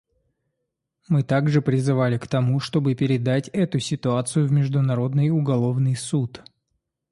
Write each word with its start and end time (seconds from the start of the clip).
Мы 1.09 1.21
также 1.21 1.61
призывали 1.61 2.17
к 2.17 2.25
тому, 2.27 2.59
чтобы 2.59 2.95
передать 2.95 3.49
эту 3.49 3.77
ситуацию 3.77 4.47
в 4.47 4.51
Международный 4.51 5.29
уголовный 5.29 5.95
суд. 5.95 6.41